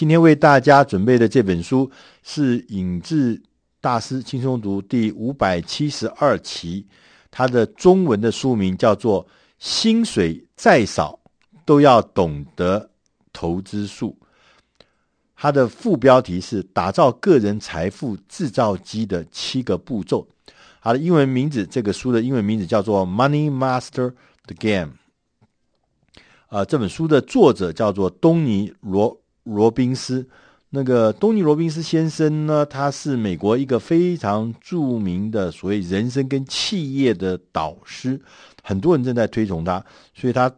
[0.00, 1.90] 今天为大家准备的这本书
[2.22, 3.38] 是影志
[3.82, 6.86] 大师轻松读第五百七十二期，
[7.30, 9.22] 它的中文的书名叫做
[9.58, 11.20] 《薪水再少
[11.66, 12.88] 都要懂得
[13.30, 14.16] 投资术》，
[15.36, 20.26] 它的副标题是“打造个人财富制造机的七个步骤”。
[20.80, 24.14] 它的英文名字，这个书的英文名字叫做《Money Master
[24.46, 24.94] the Game》。
[26.56, 29.19] 啊，这本书的作者叫做东尼罗。
[29.44, 30.28] 罗宾斯，
[30.68, 38.20] 那个东尼·罗宾斯先生呢，他是美国一个非常著名的所谓人生跟企业的导师，
[38.62, 40.52] 很多人正在推崇他，所以他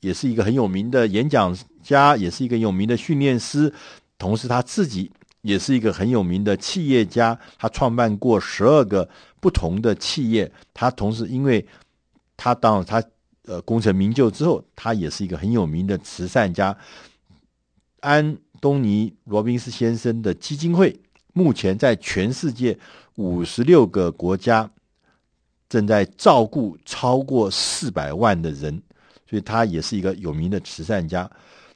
[0.00, 3.72] 也是一个很有名的演讲家，也是一个有名的训练师，
[4.18, 5.10] 同时他自己
[5.42, 9.08] 也是一个很有名的企业家，他创办过十二个
[9.40, 11.66] 不同的企业，他同时因为
[12.36, 13.02] 他当他
[13.46, 16.76] 呃功成名就之后，他也是一个很有名的慈善家。
[18.00, 20.98] 安东尼·罗宾斯先生的基金会
[21.32, 22.78] 目前在全世界
[23.16, 24.68] 五十六个国家
[25.68, 28.80] 正在照顾超过四百万的人，
[29.28, 31.30] 所以他也是一个有名的慈善家。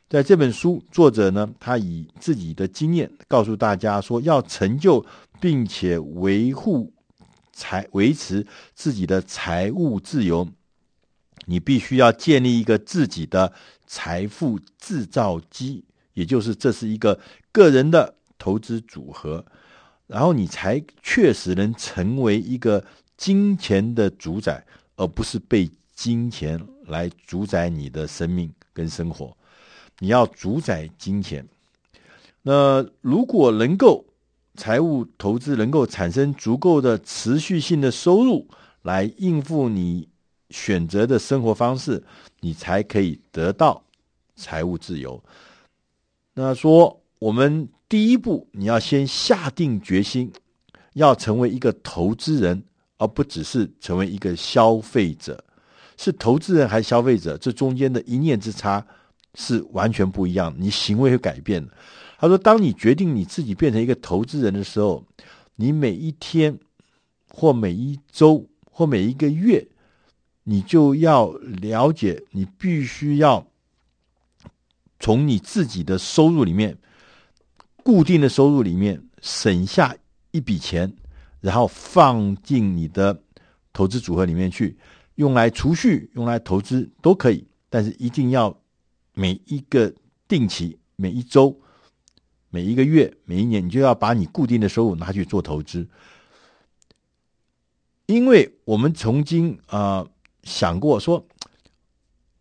[0.09, 5.05] 在这本书，作者呢，他以自己的经验告诉大家说，要成就
[5.41, 6.92] 并且维护
[7.53, 10.47] 财维持自己的财务自由，
[11.47, 13.53] 你必须要建立一个自己的
[13.86, 15.84] 财富制造机。
[16.14, 17.18] 也就是这是一个
[17.50, 19.44] 个人的投资组合，
[20.06, 22.84] 然后你才确实能成为一个
[23.16, 24.64] 金钱的主宰，
[24.96, 29.36] 而不是被金钱来主宰你的生命跟生活。
[29.98, 31.46] 你要主宰金钱。
[32.42, 34.05] 那如果能够
[34.56, 38.48] 财务投资能够产生足够的持续性的收入，
[38.83, 40.08] 来应付你
[40.50, 42.02] 选择的生活方式，
[42.40, 43.83] 你才可以得到
[44.34, 45.22] 财务自由。
[46.34, 50.33] 那说，我们第一步，你要先下定决心，
[50.94, 52.64] 要成为一个投资人，
[52.97, 55.45] 而不只是成为一个消费者。
[55.98, 57.36] 是投资人还是消费者？
[57.36, 58.84] 这中间的一念之差
[59.34, 61.68] 是完全不一样，你行为会改变。
[62.18, 65.05] 他说，当你决定你自己变成一个投资人的时候，
[65.57, 66.58] 你每一天
[67.28, 69.68] 或每一周或每一个月，
[70.45, 73.46] 你就要了解，你必须要。
[75.02, 76.79] 从你自己的收入里面，
[77.83, 79.96] 固定的收入里面省下
[80.30, 80.95] 一笔钱，
[81.40, 83.20] 然后放进你的
[83.73, 84.79] 投资组合里面去，
[85.17, 88.57] 用来储蓄、用来投资都可以，但是一定要
[89.13, 89.92] 每一个
[90.29, 91.61] 定期、每一周、
[92.51, 95.84] 每一个月、每一年，你就要把你固定的收入拿去做投资，
[98.07, 100.07] 因为我们曾经啊
[100.45, 101.27] 想过说，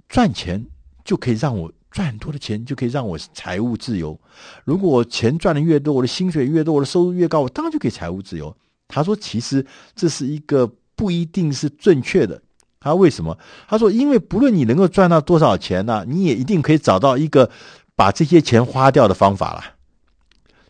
[0.07, 0.63] 赚钱
[1.03, 1.73] 就可以让我。
[1.91, 4.17] 赚很多的钱就可以让我财务自由。
[4.63, 8.55] 如果我钱赚的越多，我的薪水越多，我的收入越高，我当然就可以财务自由。
[8.87, 9.65] 他说：“其实
[9.95, 12.41] 这是一个不一定是正确的。”
[12.79, 13.37] 他为什么？
[13.67, 17.49] 他说：“因为不论你能够赚到多少钱呢，你也一定可以找到一个
[17.95, 19.63] 把这些钱花掉的方法了。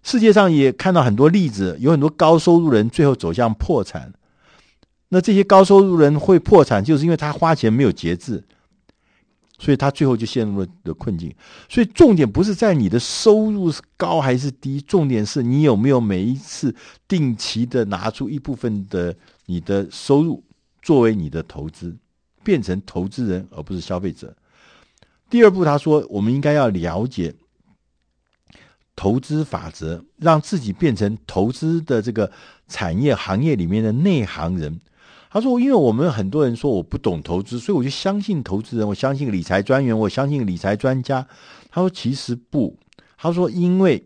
[0.03, 4.11] 世界上也看到很多例子，有很多高收入人最后走向破产。
[5.09, 8.43] 那这些高收入人会破产，就是因为他花钱没有节制。”
[9.61, 11.31] 所以他最后就陷入了的困境。
[11.69, 16.75] 所以重点不是在你的收入是高还是低，重点是你有没有每一次
[17.07, 20.43] 定期的拿出一部分的你的收入
[20.81, 21.95] 作为你的投资，
[22.43, 24.35] 变成投资人而不是消费者。
[25.29, 27.35] 第二步，他说我们应该要了解
[28.95, 32.31] 投资法则，让自己变成投资的这个
[32.67, 34.81] 产业行业里面的内行人。
[35.33, 41.25] 他说：“因为我们很多人说我不懂投资，所以我就相信投资人，我相信理财专员，我相信理财专家。”
[41.71, 42.77] 他说：“其实不。”
[43.17, 44.05] 他说：“因为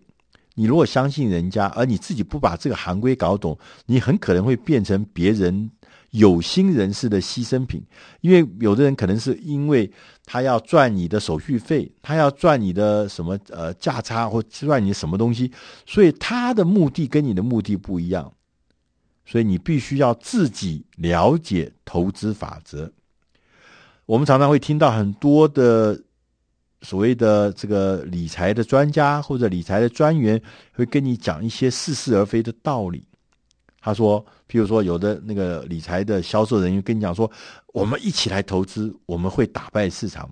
[0.53, 5.71] 你如果相信人家，而你自己不把这个行规搞懂，你很可能会变成别人
[6.11, 7.83] 有心人士的牺牲品。
[8.21, 9.91] 因为有的人可能是因为
[10.25, 15.51] 他要赚你的手续费，他要赚你的什么呃价差，或赚你什么东西，
[15.87, 18.31] 所以他的目的跟你的目的不一样。”
[19.25, 22.91] 所以你必须要自己了解投资法则。
[24.05, 25.99] 我们常常会听到很多的
[26.81, 30.39] 所谓的这个理财的专家或者理财的专员
[30.73, 33.03] 会跟你讲一些似是而非的道理。
[33.81, 37.31] 他说，譬如说有的那个理财的销售人员跟你讲说，
[37.67, 40.29] 我们一起来投资，我们会打败市场。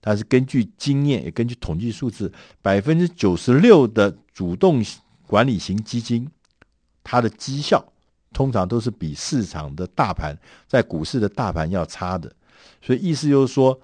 [0.00, 4.84] 但是根据经验，也根据统计数字，百分之九十六的主动
[5.26, 6.28] 管理型基金，
[7.04, 7.91] 它的绩效。
[8.32, 10.36] 通常都是比市场的大盘
[10.66, 12.32] 在股市的大盘要差的，
[12.80, 13.78] 所以意思就是说，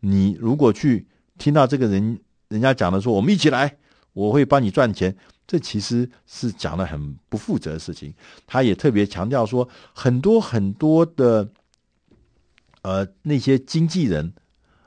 [0.00, 1.06] 你如果去
[1.38, 3.76] 听到这个人人家讲的说，我们一起来，
[4.12, 5.16] 我会帮你赚钱。
[5.46, 8.12] 这其实是讲的很不负责的事情。
[8.48, 11.48] 他也特别强调说，很多很多的
[12.82, 14.32] 呃那些经纪人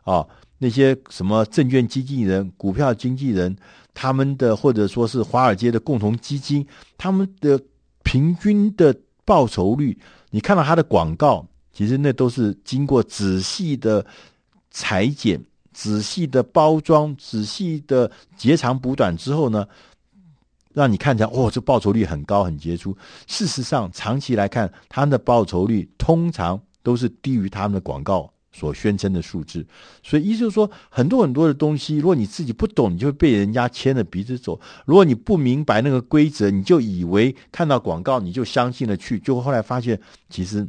[0.04, 0.28] 啊，
[0.58, 3.56] 那些什么证券经纪人、股票经纪人，
[3.94, 6.68] 他们的或者说是华尔街的共同基金，
[6.98, 7.58] 他们的
[8.10, 9.96] 平均的报酬率，
[10.32, 14.04] 你看到他的广告，其实那都是经过仔细的
[14.72, 15.40] 裁剪、
[15.74, 19.68] 仔细的包装、仔细的截长补短之后呢，
[20.74, 22.98] 让你看起来，哦，这报酬率很高，很杰出。
[23.28, 29.66] 事实上，长期来看，他们的报酬率通常都是低于他们的广告所宣称的数字。
[30.04, 40.00] 所以，意思就是说，很多很多的东西，如果你自己不懂，你就会被人家牵着鼻子走；如果你不明白那个规则，你就以为看到广告你就相信了去，就后来发现
[40.30, 40.68] 其实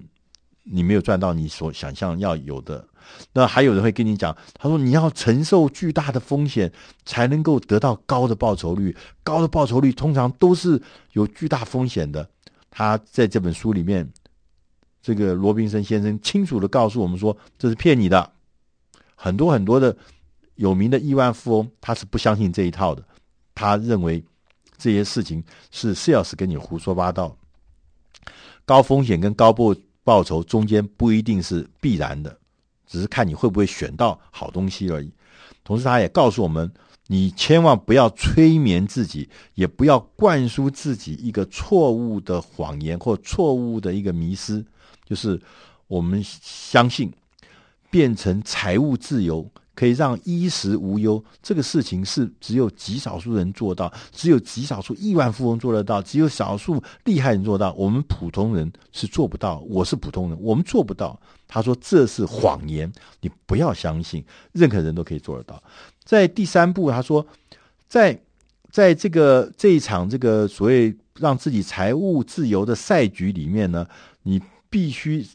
[0.65, 2.87] 你没有赚到你所想象要有的。
[3.33, 6.71] 那还有人会跟你讲，他说你要承受巨大的风险，
[7.05, 8.97] 才能够得到高的报酬率。
[9.25, 10.81] 高的报酬率通常都是
[11.15, 12.29] 有巨大风险的。
[12.71, 14.09] 他在这本书里面，
[15.03, 18.33] 这个罗宾森先生清楚的告诉我们说，这是骗你的。
[19.15, 19.97] 很多很多的
[20.55, 23.05] 有名的亿万富翁，他是不相信这一套的。
[23.55, 24.23] 他认为
[24.77, 27.37] 这些事情是 sales 跟你胡说八道。
[28.65, 29.75] 高风险跟高报
[30.05, 32.39] 报酬中间不一定是必然的。
[32.87, 35.13] 只是看你会不会选到好东西而已。
[35.63, 36.69] 同时，他也告诉我们，
[37.07, 44.67] 你千万不要催眠自己，也不要灌输自己一个错误的谎言或错误的一个迷失，
[45.11, 45.39] 就是
[45.89, 47.13] 我们相信
[47.91, 49.51] 变成财务自由。
[49.73, 57.73] 可以让衣食无忧，这个事情是只有极少数人做到，只有极少数亿万富翁做得到，只有少数厉害人做到。
[57.73, 59.61] 我们普通人是做不到。
[59.61, 61.19] 我是普通人，我们做不到。
[61.49, 62.93] 他说这是谎言，
[63.23, 64.23] 你不要相信，
[64.53, 65.63] 任何人都可以做得到。
[66.05, 67.27] 在第三步，他说，
[67.89, 68.21] 在
[68.71, 73.87] 在这个这一场这个所谓让自己财务自由的赛局里面呢，
[74.25, 75.27] 你必须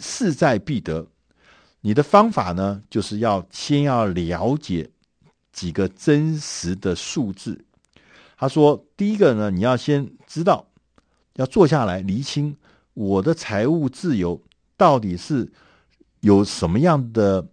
[0.00, 1.06] 势在必得。
[1.80, 4.88] 你的方法呢，就是要先要了解
[5.52, 7.62] 几个真实的数字。
[8.38, 10.66] 他说，第一个呢，你要先知道，
[11.34, 12.56] 要坐下来厘清
[12.94, 14.40] 我的财务自由
[14.76, 15.50] 到底是
[16.20, 17.46] 有什么样的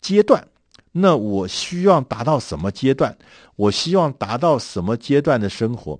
[0.00, 0.46] 阶段。
[0.92, 3.16] 那我希望达到什么阶段？
[3.56, 5.98] 我希望达到什么阶段的生活？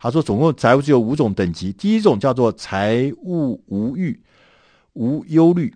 [0.00, 1.72] 他说，总共财务自由五种等级。
[1.72, 4.18] 第一种叫做财务无欲、
[4.98, 5.72] 无忧虑。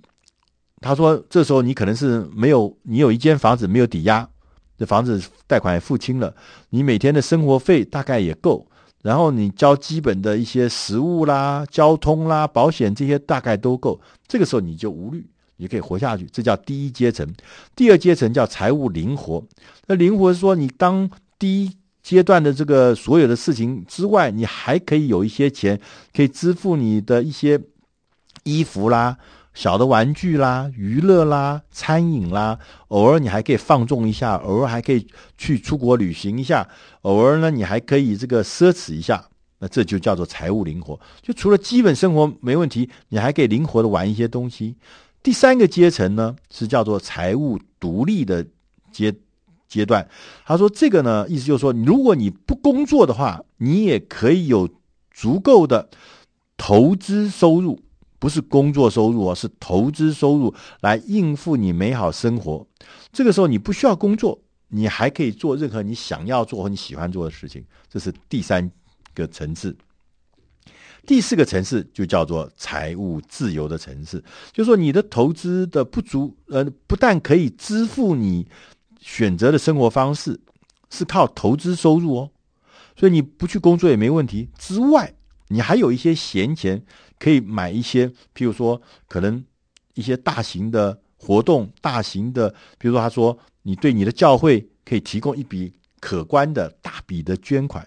[0.80, 4.28] 他说：“这时候你可能是没有，你有一间房子没有抵押，
[4.76, 6.34] 这房子贷款也付清了，
[6.70, 8.66] 你每天的生活费大概也够，
[9.00, 14.00] 然后你交基本的一些食物啦、交通啦、保险这些大概都够。
[14.26, 15.24] 这个时候你就无虑，
[15.56, 16.26] 你可以活下去。
[16.32, 17.32] 这叫第一阶层。
[17.76, 19.40] 第二阶层叫财务灵活。
[19.86, 21.08] 那灵活是说，你当
[21.38, 21.70] 第一
[22.02, 25.80] 阶段的这个所有的事情之外，你还可以有一些钱
[26.12, 27.60] 可以支付你的一些
[28.44, 29.18] 衣服啦。”
[29.54, 32.58] 小的玩具啦、娱乐啦、餐饮啦，
[32.88, 35.06] 偶尔你还可以放纵一下，偶尔还可以
[35.36, 36.66] 去出国旅行一下，
[37.02, 39.22] 偶尔呢你还可以这个奢侈一下，
[39.58, 40.98] 那这就叫做财务灵活。
[41.20, 44.74] 就除了基本生活没问题，你还可以灵活的玩一些东西。
[45.22, 48.46] 第三个阶层呢是叫做财务独立的
[48.90, 49.14] 阶
[49.68, 50.08] 阶段。
[50.46, 54.66] 他说这个呢意思就是说，如果你不工作的话，你也可以有
[55.10, 55.90] 足够的
[56.56, 57.78] 投资收入。
[58.22, 62.64] 不是工作收入哦，是投资收入来应付你美好生活。
[63.12, 67.64] 这个时候你不需要工作，你还可以做任何你想要做或你喜欢做的事情。
[67.90, 68.70] 这是第三
[69.12, 69.76] 个层次。
[71.04, 78.46] 第四个层次就叫做财务自由的层次，就是说你的投资的不足，呃，不但可以支付你
[79.00, 80.38] 选择的生活方式，
[80.90, 82.30] 是靠投资收入哦，
[82.96, 84.48] 所以你不去工作也没问题。
[84.56, 85.12] 之外，
[85.52, 86.82] 你还有一些闲钱。
[87.18, 89.44] 可以买一些，譬如说，可能
[89.94, 97.86] 一些大型的活动，大型的，比如说，他说你对你的教会可以提供一笔可观的大笔的捐款，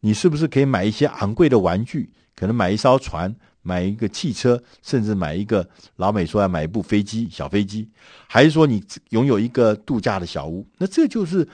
[0.00, 2.10] 你是不是可以买一些昂贵的玩具？
[2.34, 7.90] 可能买一艘船，买一个汽车，甚至买一个老美说要买一部飞机，小飞机，
[8.26, 10.66] 还是说你拥有一个度假的小屋？
[10.78, 11.46] 那这就是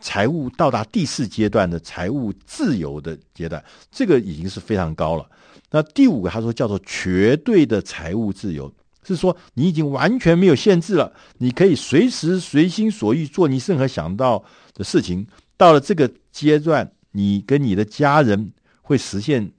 [0.00, 5.28] 财务到达第四阶段的财务自由的阶段，这个已经是非常高了。
[5.70, 8.72] 那第五个，他说叫做绝对的财务自由，
[9.06, 15.26] 是说你已经完全没有限制了，你可以随时随心所欲做你任何想到的事情。
[15.56, 18.52] 到了这个阶段，你跟你的家人
[18.82, 19.52] 会实现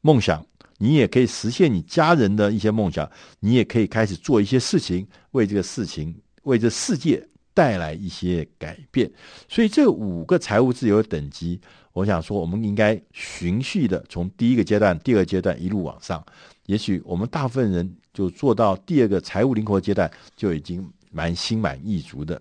[0.00, 0.44] 梦想，
[0.78, 7.26] 你也可以实现你家人的一些梦想，你也可以开始做一些事情，为这个事情，为这世界
[7.60, 9.10] 带来一些改变。
[9.46, 11.60] 所以这五个财务自由等级，
[11.92, 16.24] 我想说，我们应该循序的从第一个阶段、第二阶段一路往上。
[16.64, 22.40] 也许我们大部分人就做到第二个财务灵活阶段，就已经蛮心满意足的。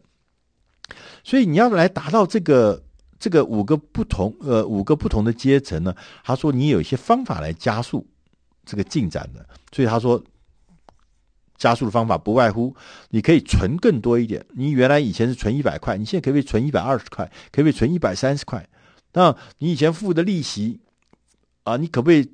[1.22, 2.82] 所以你要来达到这个
[3.20, 8.08] 这个五个不同呃五个不同的阶层呢，他说你有一些方法来加速
[8.64, 9.46] 这个进展的。
[9.74, 10.24] 所以他说。
[11.60, 12.74] 加速的方法不外乎，
[13.10, 14.44] 你可以存更多一点。
[14.56, 17.30] 你原来以前是存一百块，你现在可不可以存一百二十块？
[17.52, 18.68] 可不可以存一百三十块？
[19.14, 20.80] 那你以前付的利息
[21.64, 22.32] 啊，你可不可以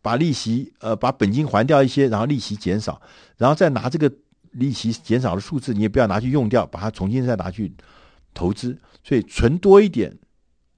[0.00, 3.02] 把利息呃把本金还掉一些，然后利息减少，
[3.36, 4.10] 然后再拿这个
[4.52, 7.72] 利息减少的数字，你也不要拿去用掉，把它重新再拿去
[8.32, 8.78] 投资。
[9.02, 10.16] 所以存多一点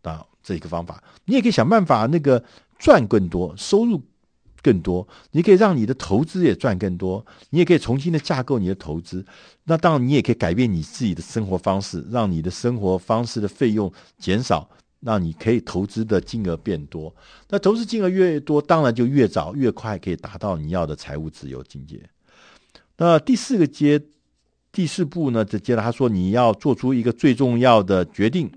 [0.02, 2.42] 啊，这一个方法，你也可以想办法那个
[2.78, 4.02] 赚更多收入。
[4.66, 9.25] 更多，你可以让你的投资也赚更多，你也可以重新的架构你的投资。
[9.62, 14.68] 那当然，你也可以改变你自己的生活方式，让你的生活方式的费用减少，
[15.00, 17.14] 让你可以投资的金额变多。
[17.49, 22.02] 那投资金额越多，当然就越早越快可以达到你要的财务自由境界。
[22.96, 24.02] 那第四个阶，
[24.73, 25.44] 第四步呢？
[25.44, 28.50] 这接着他说，你要做出一个最重要的决定，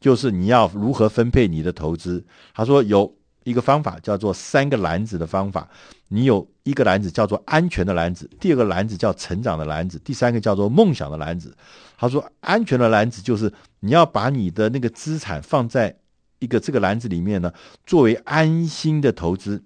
[0.00, 2.24] 就是你要如何分配你的投资。
[2.52, 3.14] 他说有。
[3.46, 5.68] 一个方法叫做三个篮子的方法，
[6.08, 11.56] 你有一个篮子叫做安全的篮子，第二个篮子叫成长的篮子，第三个叫做梦想的篮子。
[11.96, 15.96] 他说，安全的篮子就是你要把你的那个资产放在
[16.40, 17.52] 一个这个篮子里面呢，
[17.86, 19.62] 作为安心的投资，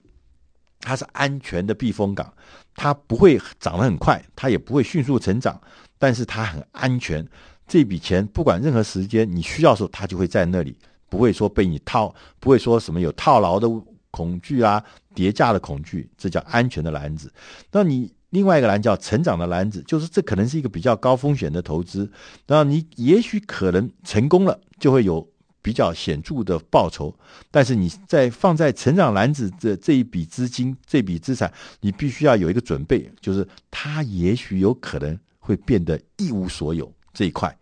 [0.80, 2.30] 它是安全的避风港，
[2.75, 5.58] 它不会涨得很快，它也不会迅速成长，
[5.99, 7.26] 但是它很安全。
[7.66, 10.76] 这笔钱不管任何时间你需要的时候，它就会在那里。
[11.11, 13.69] 不会说被你套，不会说什么有套牢的
[14.11, 14.83] 恐惧啊，
[15.14, 17.31] 叠加的恐惧，这叫安全的篮子。
[17.73, 22.11] 那你另外一个篮叫成长的篮子，就是这可能是一个比较高风险的投资。
[22.47, 25.29] 那你也许可能成功了，就会有
[25.62, 27.14] 比较显著的报酬。
[27.50, 37.57] 但是你在放在成长篮子的这一笔资金、这笔资产，你必须要有一个准备，就是它也许有可能会变得一无所有这一块。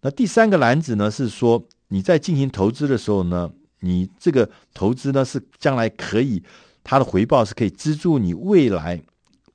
[0.00, 1.62] 那第三个篮子呢，是说。
[1.92, 6.42] 你在进行投资的时候呢，你这个投资呢是将来可以，
[6.82, 8.98] 它的回报是可以资助你未来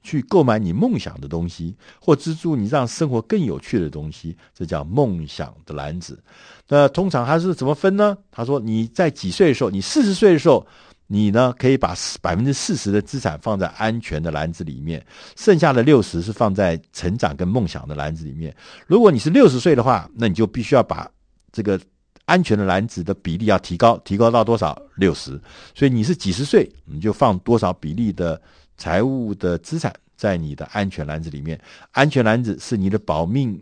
[0.04, 6.22] 去购买你梦想的东西，或资助你让生活更有趣的东西，这叫梦想的篮子。
[6.68, 8.16] 那通常它是怎么分呢？
[8.30, 10.64] 他说你在几岁的时候，你四十岁的时候，
[11.08, 15.04] 你呢可以把百分之四十的资产放在安全的篮子里面，
[15.36, 18.56] 剩下的六十是放在成长跟梦想的篮子里面。
[18.86, 21.10] 如果你是六十岁的话，那你就必须要把
[21.52, 21.80] 这个。
[22.28, 24.78] 安全的篮子的比例要提高，提高到多少？
[24.98, 25.40] 六十。
[25.74, 28.40] 所以你是几十岁，你就放多少比例的
[28.78, 31.58] 财务的资产在你的安全篮子里面。
[31.92, 33.58] 安全篮子是你的保命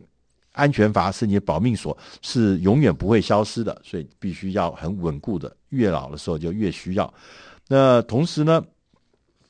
[0.53, 3.79] 安全阀，是你的保命锁，是永远不会消失的。
[3.83, 7.13] 所以必须要很稳固的，越老的时候就越需要。
[7.67, 8.65] 那同时呢，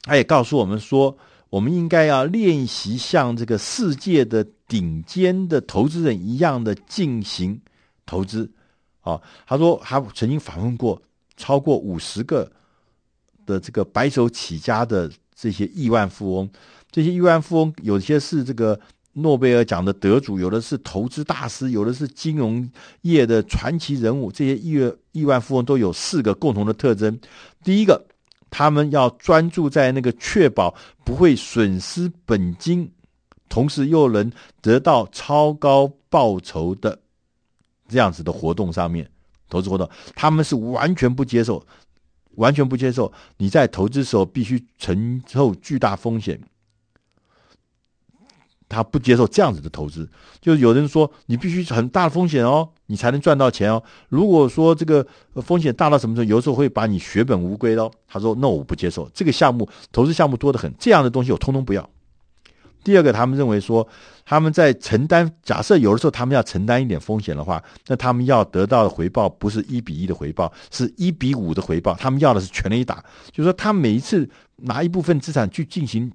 [0.01, 1.17] 他也告诉我们说，
[1.49, 7.57] 我们应该要练习像这个世界的顶尖的投资人一样的进行
[8.05, 8.51] 投资。
[9.05, 10.99] 啊，他说他曾经访问过
[11.37, 12.51] 超过五十个
[13.45, 16.49] 的这个白手起家的这些亿万富翁，
[16.89, 18.79] 这些亿万富翁有些是这个
[19.13, 22.67] 诺贝尔奖的得主，有的是投资大师，有的是金融
[23.03, 24.31] 业的传奇人物。
[24.31, 27.19] 这些亿亿万富翁都有四个共同的特征：
[27.63, 28.07] 第一个，
[28.49, 32.91] 他们要专注在那个确保不会损失本金，
[33.47, 34.31] 同时又能
[34.61, 36.99] 得到超高报酬的。
[37.87, 39.09] 这样子的活动上面，
[39.49, 41.65] 投资活动，他们是完全不接受，
[42.35, 46.41] 完全不接受你在投资时候必须承受巨大风险。
[48.67, 50.09] 他不接受这样子的投资，
[50.41, 53.81] 就是有人说你必须很大风险哦，你才能赚到钱哦。
[54.09, 57.89] 如果说这个风险大到什么时候，有时候会把你血本无归哦。
[58.07, 61.89] 他说：“那我不接受这个项目，投资项目多得很，这样的东西我通通不要。”
[62.85, 63.85] 第二个，他们认为说，
[64.23, 71.95] 他们在承担，假设有的时候他们要承担一点风险的话，那他们要得到的回报不是一比一的回报，是一比五的回报。
[71.95, 76.11] 他们要的是全垒打，就是说，他每一次拿一部分资产去进行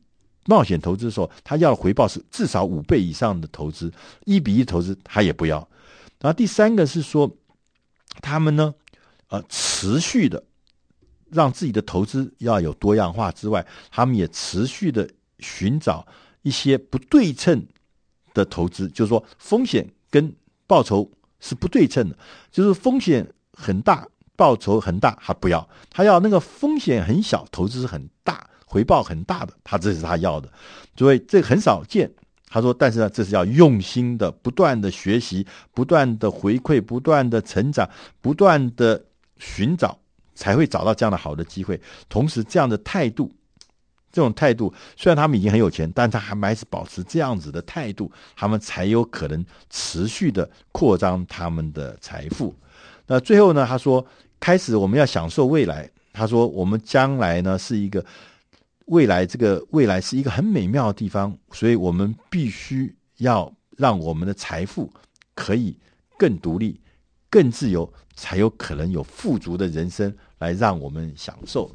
[0.46, 3.92] 冒险投资的时候，他要的回报是至少五倍以上的投资，
[4.24, 5.58] 一比一投资他也不要。
[6.20, 7.28] 然后第三个是说，
[8.22, 8.72] 他们呢，
[9.28, 10.40] 呃，持续的
[11.30, 15.10] 让自己的投资要有多样化之外，他们也持续的
[15.40, 16.06] 寻找。
[16.42, 17.66] 一些不对称
[18.34, 20.32] 的投资，就是说风险跟
[20.66, 22.16] 报酬是不对称的，
[22.50, 24.06] 就是风险很大，
[24.36, 30.50] 报酬很大，他不要，他要那个风险很小，投资是很大，回报很大的，他这是他要的，
[30.96, 32.10] 所以这很少见。
[32.52, 37.88] 他说：“但是呢，这是要用心的，不断的学习，不断的回馈，不断的成长，
[38.20, 39.00] 不断的
[39.38, 39.96] 寻找，
[40.34, 41.80] 才会找到这样的好的机会。
[42.08, 43.32] 同时，这样的态度，
[44.12, 52.54] 这种态度，虽然他们已经很有钱，但他还还是保持这样子的态度，他们才有可能持续的扩张他们的财富。
[53.06, 54.04] 那最后呢，他说，
[54.38, 55.90] 开始我们要享受未来。
[56.12, 58.04] 他说，我们将来呢是一个。”
[58.90, 64.92] 未来这个未来是一个很美妙的地方，所以我们必须要让我们的财富
[65.32, 65.78] 可以
[66.18, 66.80] 更独立、
[67.30, 71.70] 更自由，才有可能有富足的人生来让我们享受。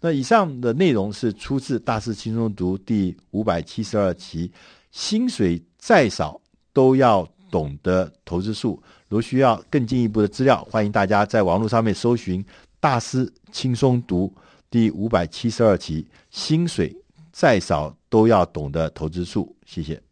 [0.00, 4.50] 那以上的内容是出自《大师轻松读》第五百七十二期，
[4.92, 6.40] 薪水再少
[6.72, 8.80] 都要懂得投资术。
[9.08, 12.42] 如需要更进一步的资料，欢迎大家在网络上面搜寻
[12.78, 14.32] 《大师轻松读》。
[14.70, 16.94] 第五百七十二期，薪水
[17.32, 19.56] 再少都要懂得投资术。
[19.64, 20.07] 谢谢。